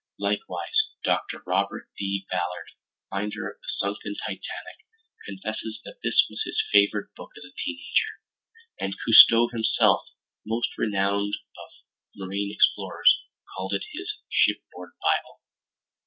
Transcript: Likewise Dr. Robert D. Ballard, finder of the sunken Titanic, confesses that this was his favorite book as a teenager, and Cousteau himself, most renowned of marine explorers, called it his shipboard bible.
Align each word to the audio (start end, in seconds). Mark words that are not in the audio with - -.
Likewise 0.17 0.89
Dr. 1.03 1.43
Robert 1.45 1.87
D. 1.95 2.25
Ballard, 2.31 2.71
finder 3.11 3.51
of 3.51 3.61
the 3.61 3.69
sunken 3.77 4.15
Titanic, 4.25 4.79
confesses 5.27 5.79
that 5.85 5.99
this 6.01 6.25
was 6.27 6.41
his 6.41 6.59
favorite 6.73 7.13
book 7.15 7.29
as 7.37 7.43
a 7.45 7.53
teenager, 7.55 8.17
and 8.79 8.95
Cousteau 8.97 9.49
himself, 9.51 10.01
most 10.43 10.75
renowned 10.75 11.35
of 11.55 11.69
marine 12.15 12.51
explorers, 12.51 13.25
called 13.55 13.75
it 13.75 13.83
his 13.93 14.15
shipboard 14.27 14.93
bible. 15.03 15.39